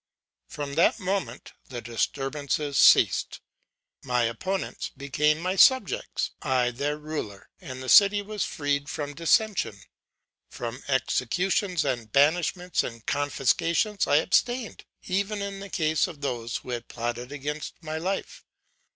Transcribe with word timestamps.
'From 0.47 0.73
that 0.73 0.99
moment, 0.99 1.53
the 1.69 1.79
disturbances 1.79 2.75
ceased. 2.79 3.39
My 4.03 4.23
opponents, 4.23 4.89
became 4.97 5.39
my 5.39 5.55
subjects, 5.55 6.31
I 6.41 6.71
their 6.71 6.97
ruler; 6.97 7.49
and 7.59 7.83
the 7.83 7.87
city 7.87 8.23
was 8.23 8.43
freed 8.43 8.89
from 8.89 9.13
dissension. 9.13 9.79
From 10.49 10.81
executions 10.87 11.85
and 11.85 12.11
banishments 12.11 12.81
and 12.81 13.05
confiscations 13.05 14.07
I 14.07 14.15
abstained, 14.15 14.85
even 15.03 15.39
in 15.39 15.59
the 15.59 15.69
case 15.69 16.07
of 16.07 16.21
those 16.21 16.57
who 16.57 16.71
had 16.71 16.87
plotted 16.87 17.31
against 17.31 17.75
my 17.83 17.99
life. 17.99 18.43